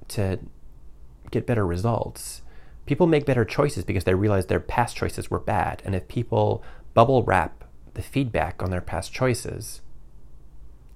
to 0.08 0.40
get 1.32 1.48
better 1.48 1.66
results. 1.66 2.42
People 2.86 3.08
make 3.08 3.26
better 3.26 3.46
choices 3.46 3.84
because 3.84 4.04
they 4.04 4.14
realize 4.14 4.46
their 4.46 4.60
past 4.60 4.96
choices 4.96 5.32
were 5.32 5.40
bad. 5.40 5.82
And 5.86 5.96
if 5.96 6.08
people 6.08 6.64
bubble 6.94 7.24
wrap 7.24 7.64
the 7.96 8.04
feedback 8.04 8.62
on 8.62 8.70
their 8.70 8.82
past 8.82 9.12
choices, 9.12 9.82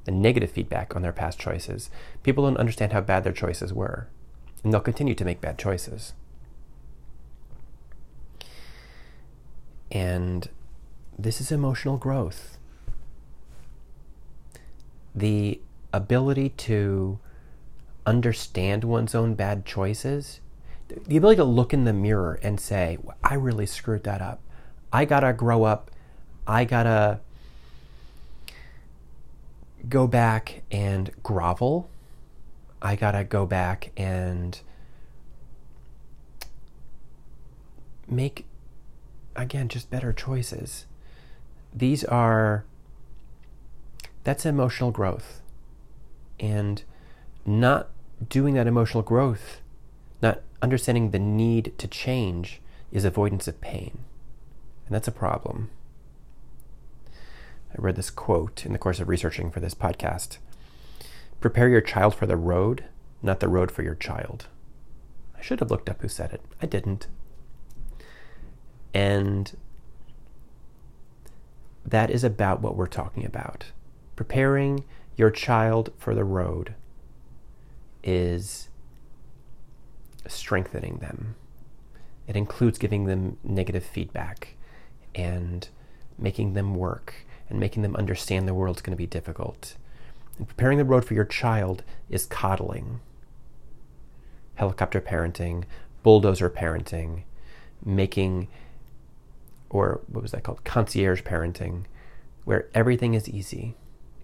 the 0.05 0.11
negative 0.11 0.51
feedback 0.51 0.95
on 0.95 1.01
their 1.01 1.11
past 1.11 1.39
choices, 1.39 1.89
people 2.23 2.45
don't 2.45 2.57
understand 2.57 2.93
how 2.93 3.01
bad 3.01 3.23
their 3.23 3.33
choices 3.33 3.73
were. 3.73 4.07
And 4.63 4.71
they'll 4.71 4.81
continue 4.81 5.15
to 5.15 5.25
make 5.25 5.41
bad 5.41 5.57
choices. 5.57 6.13
And 9.91 10.47
this 11.17 11.41
is 11.41 11.51
emotional 11.51 11.97
growth. 11.97 12.58
The 15.15 15.59
ability 15.91 16.49
to 16.49 17.19
understand 18.05 18.83
one's 18.83 19.13
own 19.15 19.35
bad 19.35 19.65
choices, 19.65 20.39
the 20.87 21.17
ability 21.17 21.37
to 21.37 21.43
look 21.43 21.73
in 21.73 21.85
the 21.85 21.93
mirror 21.93 22.39
and 22.41 22.59
say, 22.59 22.97
I 23.23 23.35
really 23.35 23.65
screwed 23.65 24.03
that 24.03 24.21
up. 24.21 24.41
I 24.91 25.05
gotta 25.05 25.33
grow 25.33 25.63
up. 25.63 25.91
I 26.47 26.65
gotta 26.65 27.19
go 29.87 30.07
back 30.07 30.63
and 30.71 31.11
grovel. 31.21 31.89
I 32.81 32.95
gotta 32.95 33.23
go 33.23 33.45
back 33.45 33.91
and 33.97 34.59
make, 38.07 38.45
again, 39.35 39.67
just 39.67 39.89
better 39.89 40.11
choices. 40.11 40.85
These 41.73 42.03
are, 42.05 42.65
that's 44.29 44.45
emotional 44.45 44.91
growth. 44.91 45.41
And 46.39 46.83
not 47.47 47.89
doing 48.29 48.53
that 48.53 48.67
emotional 48.67 49.01
growth, 49.01 49.59
not 50.21 50.41
understanding 50.61 51.09
the 51.09 51.17
need 51.17 51.73
to 51.79 51.87
change, 51.87 52.61
is 52.91 53.05
avoidance 53.05 53.47
of 53.47 53.59
pain. 53.59 53.97
And 54.85 54.93
that's 54.93 55.07
a 55.07 55.11
problem. 55.11 55.71
I 57.09 57.77
read 57.77 57.95
this 57.95 58.11
quote 58.11 58.67
in 58.67 58.71
the 58.71 58.77
course 58.77 58.99
of 58.99 59.09
researching 59.09 59.49
for 59.49 59.61
this 59.61 59.73
podcast 59.73 60.37
Prepare 61.41 61.69
your 61.69 61.81
child 61.81 62.13
for 62.13 62.27
the 62.27 62.37
road, 62.37 62.83
not 63.23 63.39
the 63.39 63.47
road 63.47 63.71
for 63.71 63.81
your 63.81 63.95
child. 63.95 64.45
I 65.35 65.41
should 65.41 65.59
have 65.59 65.71
looked 65.71 65.89
up 65.89 66.03
who 66.03 66.07
said 66.07 66.33
it. 66.33 66.41
I 66.61 66.67
didn't. 66.67 67.07
And 68.93 69.57
that 71.83 72.11
is 72.11 72.23
about 72.23 72.61
what 72.61 72.75
we're 72.75 72.85
talking 72.85 73.25
about. 73.25 73.71
Preparing 74.19 74.83
your 75.15 75.31
child 75.31 75.93
for 75.97 76.13
the 76.13 76.25
road 76.25 76.73
is 78.03 78.67
strengthening 80.27 80.97
them. 80.97 81.35
It 82.27 82.35
includes 82.35 82.77
giving 82.77 83.05
them 83.05 83.37
negative 83.45 83.85
feedback 83.85 84.57
and 85.15 85.69
making 86.17 86.51
them 86.51 86.75
work 86.75 87.13
and 87.49 87.61
making 87.61 87.81
them 87.81 87.95
understand 87.95 88.45
the 88.45 88.53
world's 88.53 88.81
going 88.81 88.91
to 88.91 88.97
be 88.97 89.07
difficult. 89.07 89.77
And 90.37 90.45
preparing 90.45 90.79
the 90.79 90.83
road 90.83 91.05
for 91.05 91.13
your 91.13 91.23
child 91.23 91.85
is 92.09 92.25
coddling, 92.25 92.99
helicopter 94.55 94.99
parenting, 94.99 95.63
bulldozer 96.03 96.49
parenting, 96.49 97.21
making, 97.85 98.49
or 99.69 100.01
what 100.07 100.21
was 100.21 100.31
that 100.31 100.43
called? 100.43 100.65
Concierge 100.65 101.21
parenting, 101.21 101.85
where 102.43 102.67
everything 102.75 103.13
is 103.13 103.29
easy 103.29 103.77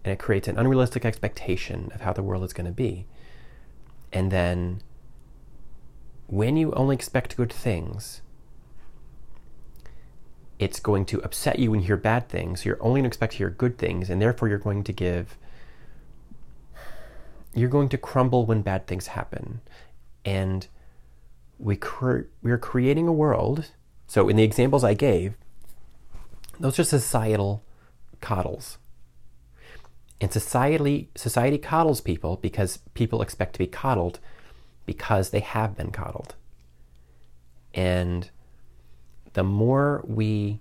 and 0.05 0.13
it 0.13 0.19
creates 0.19 0.47
an 0.47 0.57
unrealistic 0.59 1.03
expectation 1.03 1.91
of 1.95 2.01
how 2.01 2.13
the 2.13 2.21
world 2.21 2.43
is 2.43 2.53
going 2.53 2.67
to 2.67 2.71
be. 2.71 3.07
And 4.13 4.31
then 4.31 4.83
when 6.27 6.55
you 6.57 6.71
only 6.73 6.93
expect 6.93 7.35
good 7.35 7.51
things, 7.51 8.21
it's 10.59 10.79
going 10.79 11.05
to 11.05 11.21
upset 11.23 11.57
you 11.57 11.71
when 11.71 11.79
you 11.79 11.87
hear 11.87 11.97
bad 11.97 12.29
things. 12.29 12.65
You're 12.65 12.81
only 12.81 12.99
going 12.99 13.05
to 13.05 13.07
expect 13.07 13.31
to 13.31 13.39
hear 13.39 13.49
good 13.49 13.79
things, 13.79 14.11
and 14.11 14.21
therefore 14.21 14.47
you're 14.47 14.59
going 14.59 14.83
to 14.83 14.93
give, 14.93 15.39
you're 17.55 17.67
going 17.67 17.89
to 17.89 17.97
crumble 17.97 18.45
when 18.45 18.61
bad 18.61 18.85
things 18.85 19.07
happen. 19.07 19.61
And 20.23 20.67
we 21.57 21.75
cre- 21.77 22.29
we're 22.43 22.59
creating 22.59 23.07
a 23.07 23.13
world. 23.13 23.71
So 24.05 24.29
in 24.29 24.35
the 24.35 24.43
examples 24.43 24.83
I 24.83 24.93
gave, 24.93 25.33
those 26.59 26.77
are 26.77 26.83
societal 26.83 27.63
coddles. 28.21 28.77
And 30.21 30.31
society 30.31 31.09
society 31.15 31.57
coddles 31.57 32.01
people 32.01 32.37
because 32.37 32.77
people 32.93 33.21
expect 33.21 33.53
to 33.53 33.59
be 33.59 33.67
coddled 33.67 34.19
because 34.85 35.31
they 35.31 35.41
have 35.41 35.75
been 35.75 35.91
coddled. 35.91 36.35
And 37.73 38.29
the 39.33 39.43
more 39.43 40.03
we 40.07 40.59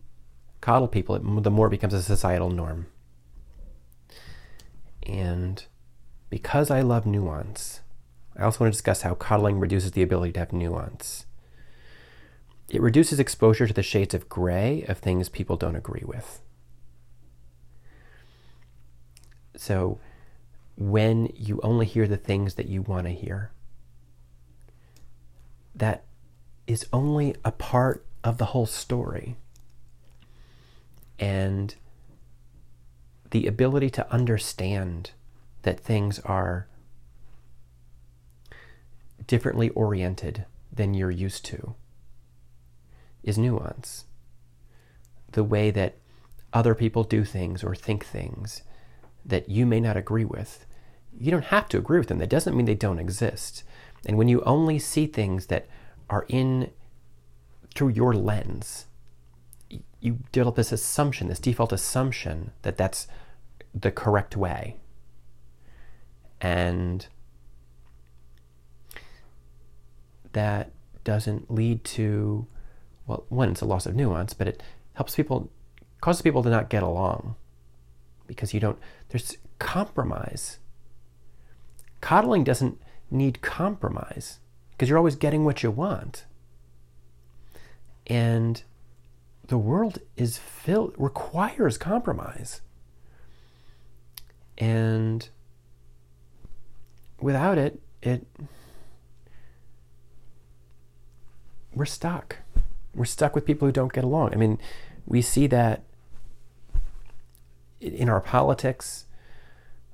coddle 0.60 0.88
people, 0.88 1.18
the 1.18 1.50
more 1.50 1.68
it 1.68 1.70
becomes 1.70 1.94
a 1.94 2.02
societal 2.02 2.50
norm. 2.50 2.86
And 5.06 5.64
because 6.30 6.70
I 6.70 6.80
love 6.80 7.06
nuance, 7.06 7.80
I 8.36 8.42
also 8.42 8.64
want 8.64 8.72
to 8.72 8.76
discuss 8.76 9.02
how 9.02 9.14
coddling 9.14 9.60
reduces 9.60 9.92
the 9.92 10.02
ability 10.02 10.32
to 10.32 10.40
have 10.40 10.52
nuance. 10.52 11.26
It 12.68 12.80
reduces 12.80 13.20
exposure 13.20 13.66
to 13.66 13.74
the 13.74 13.82
shades 13.82 14.14
of 14.14 14.28
gray 14.28 14.84
of 14.88 14.98
things 14.98 15.28
people 15.28 15.56
don't 15.56 15.76
agree 15.76 16.02
with. 16.04 16.40
So, 19.56 19.98
when 20.76 21.30
you 21.36 21.60
only 21.62 21.86
hear 21.86 22.08
the 22.08 22.16
things 22.16 22.54
that 22.54 22.66
you 22.66 22.82
want 22.82 23.06
to 23.06 23.12
hear, 23.12 23.52
that 25.74 26.04
is 26.66 26.86
only 26.92 27.34
a 27.44 27.52
part 27.52 28.04
of 28.22 28.38
the 28.38 28.46
whole 28.46 28.66
story. 28.66 29.36
And 31.18 31.74
the 33.30 33.46
ability 33.46 33.90
to 33.90 34.12
understand 34.12 35.12
that 35.62 35.80
things 35.80 36.18
are 36.20 36.66
differently 39.26 39.70
oriented 39.70 40.44
than 40.72 40.94
you're 40.94 41.10
used 41.10 41.44
to 41.46 41.74
is 43.22 43.38
nuance. 43.38 44.04
The 45.32 45.44
way 45.44 45.70
that 45.70 45.96
other 46.52 46.74
people 46.74 47.04
do 47.04 47.24
things 47.24 47.64
or 47.64 47.74
think 47.74 48.04
things 48.04 48.62
that 49.24 49.48
you 49.48 49.66
may 49.66 49.80
not 49.80 49.96
agree 49.96 50.24
with, 50.24 50.66
you 51.18 51.30
don't 51.30 51.44
have 51.44 51.68
to 51.68 51.78
agree 51.78 51.98
with 51.98 52.08
them. 52.08 52.18
That 52.18 52.28
doesn't 52.28 52.56
mean 52.56 52.66
they 52.66 52.74
don't 52.74 52.98
exist. 52.98 53.62
And 54.06 54.18
when 54.18 54.28
you 54.28 54.42
only 54.42 54.78
see 54.78 55.06
things 55.06 55.46
that 55.46 55.66
are 56.10 56.26
in 56.28 56.70
through 57.74 57.88
your 57.88 58.14
lens, 58.14 58.86
you 60.00 60.18
develop 60.32 60.56
this 60.56 60.72
assumption, 60.72 61.28
this 61.28 61.40
default 61.40 61.72
assumption 61.72 62.50
that 62.62 62.76
that's 62.76 63.06
the 63.74 63.90
correct 63.90 64.36
way. 64.36 64.76
And 66.40 67.06
that 70.32 70.72
doesn't 71.04 71.50
lead 71.50 71.84
to, 71.84 72.46
well, 73.06 73.24
one, 73.28 73.50
it's 73.50 73.62
a 73.62 73.66
loss 73.66 73.86
of 73.86 73.94
nuance, 73.94 74.34
but 74.34 74.48
it 74.48 74.62
helps 74.92 75.16
people, 75.16 75.50
causes 76.00 76.22
people 76.22 76.42
to 76.42 76.50
not 76.50 76.68
get 76.68 76.82
along 76.82 77.36
because 78.26 78.54
you 78.54 78.60
don't, 78.60 78.78
there's 79.08 79.36
compromise. 79.58 80.58
Coddling 82.00 82.44
doesn't 82.44 82.80
need 83.10 83.42
compromise 83.42 84.38
because 84.72 84.88
you're 84.88 84.98
always 84.98 85.16
getting 85.16 85.44
what 85.44 85.62
you 85.62 85.70
want. 85.70 86.24
And 88.06 88.62
the 89.46 89.58
world 89.58 89.98
is 90.16 90.38
filled 90.38 90.94
requires 90.98 91.78
compromise. 91.78 92.60
And 94.58 95.28
without 97.20 97.58
it, 97.58 97.80
it 98.02 98.26
we're 101.74 101.84
stuck. 101.84 102.38
We're 102.94 103.04
stuck 103.04 103.34
with 103.34 103.44
people 103.44 103.66
who 103.66 103.72
don't 103.72 103.92
get 103.92 104.04
along. 104.04 104.32
I 104.32 104.36
mean, 104.36 104.58
we 105.06 105.20
see 105.22 105.46
that 105.48 105.82
in 107.92 108.08
our 108.08 108.20
politics. 108.20 109.04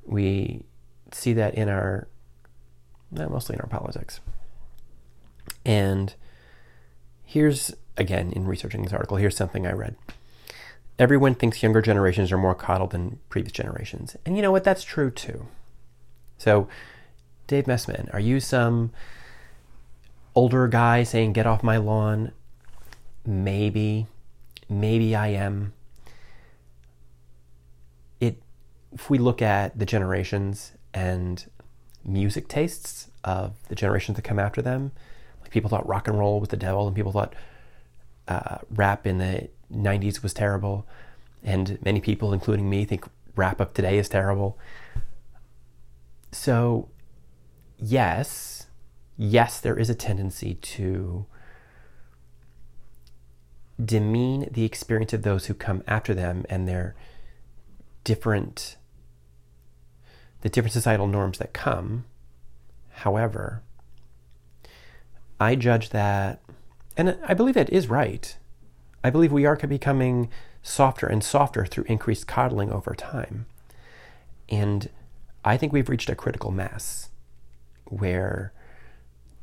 We 0.04 0.64
see 1.12 1.32
that 1.34 1.54
in 1.54 1.68
our, 1.68 2.08
mostly 3.10 3.54
in 3.54 3.60
our 3.60 3.68
politics. 3.68 4.20
And 5.64 6.14
here's 7.24 7.74
again, 8.00 8.32
in 8.32 8.46
researching 8.46 8.82
this 8.82 8.92
article, 8.92 9.18
here's 9.18 9.36
something 9.36 9.66
I 9.66 9.72
read. 9.72 9.94
Everyone 10.98 11.34
thinks 11.34 11.62
younger 11.62 11.82
generations 11.82 12.32
are 12.32 12.38
more 12.38 12.54
coddled 12.54 12.90
than 12.90 13.20
previous 13.28 13.52
generations. 13.52 14.16
And 14.26 14.36
you 14.36 14.42
know 14.42 14.50
what? 14.50 14.64
That's 14.64 14.82
true 14.82 15.10
too. 15.10 15.46
So, 16.38 16.68
Dave 17.46 17.64
Messman, 17.64 18.12
are 18.12 18.20
you 18.20 18.40
some 18.40 18.90
older 20.34 20.68
guy 20.68 21.02
saying, 21.02 21.32
get 21.32 21.46
off 21.46 21.62
my 21.62 21.76
lawn? 21.76 22.32
Maybe. 23.26 24.06
Maybe 24.68 25.14
I 25.14 25.28
am. 25.28 25.72
It, 28.20 28.42
if 28.92 29.10
we 29.10 29.18
look 29.18 29.40
at 29.40 29.78
the 29.78 29.86
generations 29.86 30.72
and 30.92 31.48
music 32.04 32.48
tastes 32.48 33.10
of 33.24 33.52
the 33.68 33.74
generations 33.74 34.16
that 34.16 34.22
come 34.22 34.38
after 34.38 34.62
them, 34.62 34.92
like 35.42 35.50
people 35.50 35.70
thought 35.70 35.86
rock 35.86 36.08
and 36.08 36.18
roll 36.18 36.40
was 36.40 36.48
the 36.48 36.56
devil 36.56 36.86
and 36.86 36.96
people 36.96 37.12
thought 37.12 37.34
uh, 38.28 38.58
rap 38.70 39.06
in 39.06 39.18
the 39.18 39.48
90s 39.72 40.22
was 40.22 40.34
terrible. 40.34 40.86
And 41.42 41.78
many 41.84 42.00
people, 42.00 42.32
including 42.32 42.68
me, 42.68 42.84
think 42.84 43.04
rap 43.36 43.60
up 43.60 43.74
today 43.74 43.98
is 43.98 44.08
terrible. 44.08 44.58
So, 46.32 46.88
yes, 47.78 48.66
yes, 49.16 49.60
there 49.60 49.78
is 49.78 49.90
a 49.90 49.94
tendency 49.94 50.54
to 50.54 51.26
demean 53.82 54.48
the 54.50 54.64
experience 54.64 55.12
of 55.12 55.22
those 55.22 55.46
who 55.46 55.54
come 55.54 55.82
after 55.86 56.14
them 56.14 56.44
and 56.50 56.68
their 56.68 56.94
different 58.04 58.76
the 60.40 60.48
different 60.48 60.72
societal 60.72 61.06
norms 61.06 61.38
that 61.38 61.52
come. 61.52 62.04
However, 62.90 63.62
I 65.38 65.54
judge 65.54 65.90
that, 65.90 66.40
and 66.96 67.18
I 67.26 67.34
believe 67.34 67.54
that 67.54 67.70
is 67.70 67.88
right. 67.88 68.36
I 69.02 69.10
believe 69.10 69.32
we 69.32 69.46
are 69.46 69.56
becoming 69.56 70.28
softer 70.62 71.06
and 71.06 71.24
softer 71.24 71.64
through 71.64 71.84
increased 71.84 72.26
coddling 72.26 72.70
over 72.70 72.94
time. 72.94 73.46
And 74.48 74.90
I 75.44 75.56
think 75.56 75.72
we've 75.72 75.88
reached 75.88 76.10
a 76.10 76.14
critical 76.14 76.50
mass 76.50 77.08
where 77.86 78.52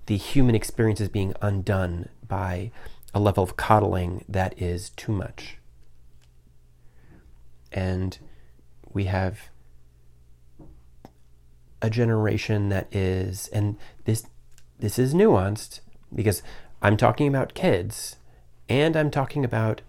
the 0.05 0.17
human 0.17 0.55
experience 0.55 1.01
is 1.01 1.09
being 1.09 1.33
undone 1.41 2.09
by 2.27 2.71
a 3.13 3.19
level 3.19 3.43
of 3.43 3.57
coddling 3.57 4.23
that 4.29 4.59
is 4.61 4.91
too 4.91 5.11
much. 5.11 5.57
And 7.71 8.17
we 8.93 9.05
have 9.05 9.49
a 11.81 11.89
generation 11.89 12.69
that 12.69 12.93
is, 12.93 13.47
and 13.49 13.77
this 14.05 14.25
this 14.79 14.99
is 14.99 15.13
nuanced 15.13 15.79
because 16.13 16.43
I'm 16.81 16.97
talking 16.97 17.27
about 17.27 17.53
kids 17.53 18.17
and 18.69 18.95
I'm 18.95 19.09
talking 19.09 19.43
about 19.43 19.81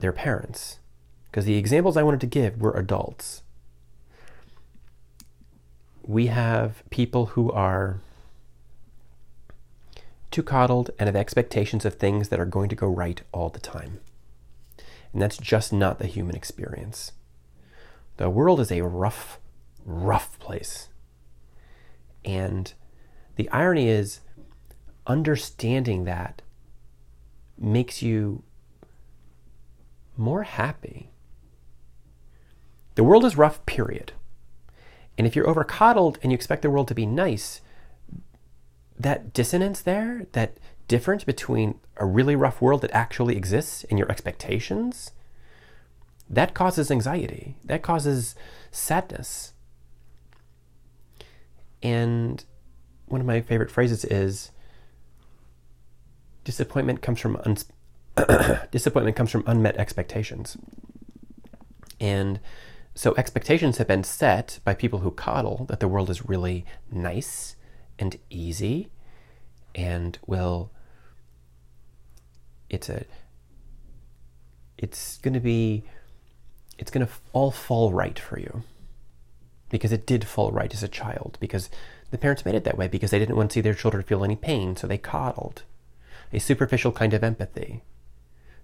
their 0.00 0.12
parents. 0.12 0.78
Because 1.30 1.44
the 1.44 1.56
examples 1.56 1.96
I 1.96 2.02
wanted 2.02 2.20
to 2.20 2.26
give 2.26 2.60
were 2.60 2.72
adults. 2.72 3.42
We 6.02 6.26
have 6.26 6.82
people 6.90 7.26
who 7.26 7.50
are 7.50 8.00
too 10.30 10.42
coddled 10.42 10.90
and 10.98 11.06
have 11.06 11.16
expectations 11.16 11.84
of 11.84 11.94
things 11.94 12.28
that 12.28 12.40
are 12.40 12.44
going 12.44 12.68
to 12.68 12.76
go 12.76 12.88
right 12.88 13.22
all 13.32 13.48
the 13.48 13.60
time. 13.60 14.00
And 15.12 15.22
that's 15.22 15.38
just 15.38 15.72
not 15.72 15.98
the 15.98 16.06
human 16.06 16.34
experience. 16.34 17.12
The 18.16 18.28
world 18.28 18.60
is 18.60 18.70
a 18.70 18.82
rough, 18.82 19.38
rough 19.84 20.38
place. 20.38 20.88
And 22.24 22.72
the 23.36 23.48
irony 23.50 23.88
is, 23.88 24.20
understanding 25.06 26.04
that 26.04 26.42
makes 27.58 28.02
you 28.02 28.42
more 30.16 30.44
happy. 30.44 31.10
The 32.94 33.04
world 33.04 33.24
is 33.24 33.36
rough, 33.36 33.64
period. 33.66 34.12
And 35.18 35.26
if 35.26 35.36
you're 35.36 35.48
over 35.48 35.64
coddled 35.64 36.18
and 36.22 36.32
you 36.32 36.36
expect 36.36 36.62
the 36.62 36.70
world 36.70 36.88
to 36.88 36.94
be 36.94 37.06
nice, 37.06 37.60
that 38.98 39.32
dissonance 39.32 39.80
there, 39.80 40.26
that 40.32 40.58
difference 40.86 41.24
between 41.24 41.80
a 41.96 42.06
really 42.06 42.36
rough 42.36 42.60
world 42.60 42.82
that 42.82 42.92
actually 42.92 43.36
exists 43.36 43.84
and 43.84 43.98
your 43.98 44.10
expectations, 44.10 45.12
that 46.28 46.54
causes 46.54 46.90
anxiety. 46.90 47.56
That 47.64 47.82
causes 47.82 48.34
sadness. 48.70 49.53
And 51.84 52.44
one 53.06 53.20
of 53.20 53.26
my 53.26 53.40
favorite 53.42 53.70
phrases 53.70 54.04
is 54.04 54.50
disappointment 56.42 57.02
comes 57.02 57.20
from 57.20 57.36
uns- 57.44 57.66
disappointment 58.70 59.16
comes 59.16 59.30
from 59.30 59.44
unmet 59.46 59.76
expectations. 59.76 60.56
And 62.00 62.40
so 62.94 63.14
expectations 63.16 63.78
have 63.78 63.86
been 63.86 64.04
set 64.04 64.60
by 64.64 64.74
people 64.74 65.00
who 65.00 65.10
coddle 65.10 65.66
that 65.68 65.80
the 65.80 65.88
world 65.88 66.10
is 66.10 66.26
really 66.26 66.64
nice 66.90 67.56
and 67.98 68.16
easy 68.30 68.90
and 69.74 70.18
will 70.26 70.70
it's 72.70 72.88
a 72.88 73.04
it's 74.78 75.18
going 75.18 75.34
to 75.34 75.40
be 75.40 75.84
it's 76.78 76.90
going 76.90 77.06
to 77.06 77.12
all 77.32 77.50
fall 77.50 77.92
right 77.92 78.18
for 78.18 78.38
you 78.38 78.62
because 79.70 79.92
it 79.92 80.06
did 80.06 80.26
fall 80.26 80.52
right 80.52 80.72
as 80.72 80.82
a 80.82 80.88
child 80.88 81.36
because 81.40 81.70
the 82.10 82.18
parents 82.18 82.44
made 82.44 82.54
it 82.54 82.64
that 82.64 82.78
way 82.78 82.88
because 82.88 83.10
they 83.10 83.18
didn't 83.18 83.36
want 83.36 83.50
to 83.50 83.54
see 83.54 83.60
their 83.60 83.74
children 83.74 84.02
feel 84.02 84.24
any 84.24 84.36
pain 84.36 84.76
so 84.76 84.86
they 84.86 84.98
coddled. 84.98 85.62
A 86.32 86.38
superficial 86.38 86.92
kind 86.92 87.14
of 87.14 87.24
empathy. 87.24 87.82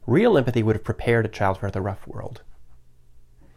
Real 0.07 0.37
empathy 0.37 0.63
would 0.63 0.77
have 0.77 0.85
prepared 0.85 1.25
a 1.25 1.29
child 1.29 1.59
for 1.59 1.71
the 1.71 1.81
rough 1.81 2.07
world 2.07 2.43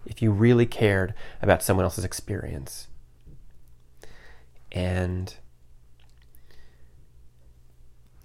if 0.06 0.22
you 0.22 0.32
really 0.32 0.66
cared 0.66 1.14
about 1.42 1.64
someone 1.64 1.84
else's 1.84 2.04
experience. 2.04 2.88
And 4.72 5.36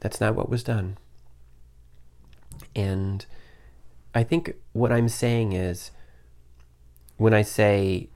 that's 0.01 0.21
not 0.21 0.35
what 0.35 0.49
was 0.49 0.63
done. 0.63 0.97
And 2.75 3.25
I 4.15 4.23
think 4.23 4.55
what 4.73 4.93
I'm 4.93 5.09
saying 5.09 5.53
is 5.53 5.91
when 7.17 7.35
I 7.35 7.43
say 7.43 8.09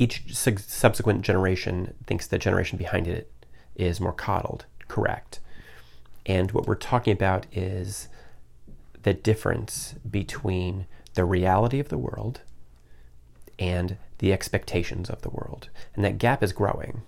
each 0.00 0.34
su- 0.34 0.56
subsequent 0.56 1.20
generation 1.20 1.94
thinks 2.06 2.26
the 2.26 2.38
generation 2.38 2.78
behind 2.78 3.06
it 3.06 3.30
is 3.76 4.00
more 4.00 4.14
coddled, 4.14 4.64
correct. 4.88 5.40
And 6.24 6.50
what 6.52 6.66
we're 6.66 6.74
talking 6.74 7.12
about 7.12 7.46
is 7.52 8.08
the 9.02 9.12
difference 9.12 9.94
between 10.10 10.86
the 11.14 11.26
reality 11.26 11.80
of 11.80 11.90
the 11.90 11.98
world 11.98 12.40
and 13.58 13.98
the 14.18 14.32
expectations 14.32 15.10
of 15.10 15.20
the 15.20 15.28
world. 15.28 15.68
And 15.94 16.02
that 16.02 16.18
gap 16.18 16.42
is 16.42 16.54
growing. 16.54 17.02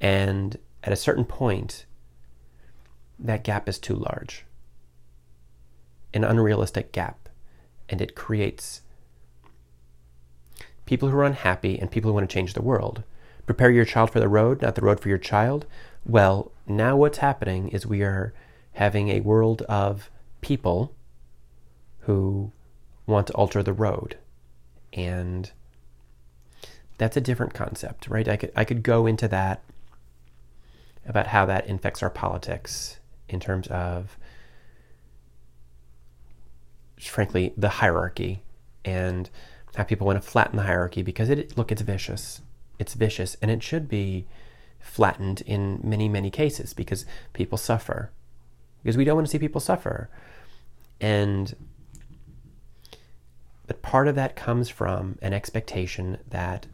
And 0.00 0.58
at 0.82 0.92
a 0.92 0.96
certain 0.96 1.24
point, 1.24 1.86
that 3.16 3.44
gap 3.44 3.68
is 3.68 3.78
too 3.78 3.94
large, 3.94 4.44
an 6.12 6.24
unrealistic 6.24 6.90
gap, 6.90 7.28
and 7.88 8.00
it 8.00 8.16
creates 8.16 8.81
people 10.86 11.08
who 11.08 11.16
are 11.16 11.24
unhappy 11.24 11.78
and 11.78 11.90
people 11.90 12.10
who 12.10 12.14
want 12.14 12.28
to 12.28 12.34
change 12.34 12.54
the 12.54 12.62
world. 12.62 13.02
Prepare 13.46 13.70
your 13.70 13.84
child 13.84 14.10
for 14.10 14.20
the 14.20 14.28
road, 14.28 14.62
not 14.62 14.74
the 14.74 14.82
road 14.82 15.00
for 15.00 15.08
your 15.08 15.18
child. 15.18 15.66
Well, 16.04 16.52
now 16.66 16.96
what's 16.96 17.18
happening 17.18 17.68
is 17.68 17.86
we 17.86 18.02
are 18.02 18.32
having 18.72 19.08
a 19.08 19.20
world 19.20 19.62
of 19.62 20.10
people 20.40 20.94
who 22.00 22.52
want 23.06 23.26
to 23.28 23.32
alter 23.34 23.62
the 23.62 23.72
road. 23.72 24.16
And 24.92 25.50
that's 26.98 27.16
a 27.16 27.20
different 27.20 27.54
concept, 27.54 28.08
right? 28.08 28.28
I 28.28 28.36
could 28.36 28.52
I 28.54 28.64
could 28.64 28.82
go 28.82 29.06
into 29.06 29.28
that 29.28 29.62
about 31.06 31.28
how 31.28 31.46
that 31.46 31.66
infects 31.66 32.02
our 32.02 32.10
politics 32.10 32.98
in 33.28 33.40
terms 33.40 33.66
of, 33.68 34.16
frankly, 36.98 37.54
the 37.56 37.68
hierarchy 37.68 38.42
and 38.84 39.28
how 39.76 39.84
people 39.84 40.06
want 40.06 40.22
to 40.22 40.28
flatten 40.28 40.56
the 40.56 40.62
hierarchy 40.64 41.02
because 41.02 41.28
it 41.28 41.56
look 41.56 41.72
it's 41.72 41.82
vicious. 41.82 42.40
It's 42.78 42.94
vicious 42.94 43.36
and 43.40 43.50
it 43.50 43.62
should 43.62 43.88
be 43.88 44.26
flattened 44.80 45.42
in 45.42 45.80
many 45.82 46.08
many 46.08 46.30
cases 46.30 46.74
because 46.74 47.06
people 47.32 47.56
suffer 47.56 48.10
because 48.82 48.96
we 48.96 49.04
don't 49.04 49.14
want 49.14 49.26
to 49.26 49.30
see 49.30 49.38
people 49.38 49.60
suffer 49.60 50.10
and 51.00 51.54
but 53.68 53.80
part 53.80 54.08
of 54.08 54.16
that 54.16 54.34
comes 54.34 54.68
from 54.68 55.18
an 55.22 55.32
expectation 55.32 56.18
that 56.28 56.66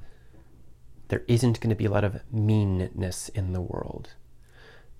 there 1.09 1.23
isn't 1.29 1.61
going 1.61 1.69
to 1.69 1.77
be 1.77 1.85
a 1.85 1.91
lot 1.91 2.03
of 2.03 2.23
meanness 2.33 3.29
in 3.31 3.53
the 3.53 3.61
world 3.61 4.15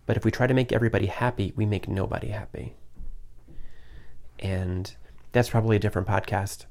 but 0.09 0.17
if 0.17 0.25
we 0.25 0.31
try 0.31 0.47
to 0.47 0.55
make 0.55 0.73
everybody 0.73 1.05
happy, 1.05 1.53
we 1.55 1.67
make 1.67 1.87
nobody 1.87 2.29
happy. 2.29 2.77
And 4.39 4.91
that's 5.33 5.51
probably 5.51 5.77
a 5.77 5.79
different 5.79 6.09
podcast. 6.09 6.65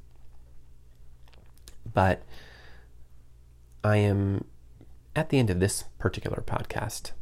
But 1.97 2.21
I 3.83 3.97
am 3.97 4.45
at 5.15 5.29
the 5.29 5.39
end 5.39 5.49
of 5.49 5.59
this 5.59 5.85
particular 5.97 6.43
podcast. 6.45 7.13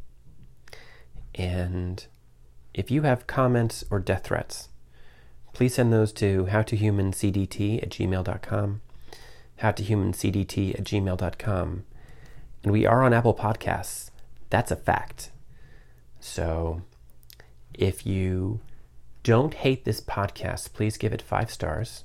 And 1.34 2.06
if 2.74 2.92
you 2.92 3.04
have 3.04 3.26
comments 3.26 3.86
or 3.90 4.02
death 4.02 4.26
threats, 4.26 4.68
please 5.54 5.76
send 5.76 5.94
those 5.94 6.12
to 6.16 6.48
howtohumancdt 6.52 7.84
at 7.84 7.90
gmail.com, 7.90 8.82
howtohumancdt 9.62 10.76
at 10.78 10.84
gmail.com. 10.84 11.86
And 12.64 12.74
we 12.74 12.86
are 12.86 13.02
on 13.02 13.14
Apple 13.14 13.34
Podcasts. 13.34 14.10
That's 14.50 14.72
a 14.72 14.76
fact. 14.76 15.32
So 16.20 16.82
if 17.74 18.06
you 18.06 18.60
don't 19.24 19.54
hate 19.54 19.86
this 19.86 20.02
podcast, 20.02 20.74
please 20.74 20.98
give 20.98 21.14
it 21.14 21.22
five 21.22 21.50
stars. 21.50 22.05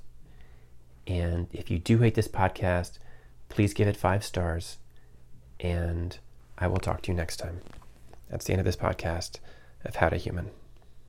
And 1.11 1.49
if 1.53 1.73
you 1.73 1.81
do 1.81 1.99
hate 1.99 2.15
this 2.15 2.29
podcast, 2.29 3.01
please 3.49 3.75
give 3.75 3.89
it 3.89 3.97
five 3.97 4.25
stars. 4.25 4.79
And 5.59 6.17
I 6.57 6.69
will 6.69 6.79
talk 6.79 7.03
to 7.03 7.11
you 7.11 7.17
next 7.17 7.39
time. 7.39 7.63
That's 8.31 8.45
the 8.45 8.53
end 8.53 8.61
of 8.61 8.65
this 8.65 8.77
podcast 8.77 9.41
of 9.85 9.97
How 9.97 10.09
to 10.09 10.17
Human. 10.17 10.51